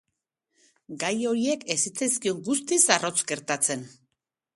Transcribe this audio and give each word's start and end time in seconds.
Gai 1.03 1.11
horiek 1.31 1.65
ez 1.75 1.77
zitzaizkion 1.83 2.39
guztiz 2.47 2.81
arrotz 2.97 3.15
gertatzen. 3.33 3.85